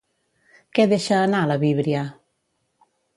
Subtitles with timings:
[0.77, 2.07] Què deixa anar, la víbria?